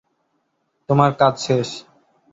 [0.89, 1.69] তোমার কাজ শেষ।